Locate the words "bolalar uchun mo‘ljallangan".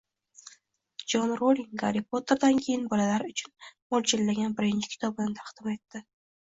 2.95-4.59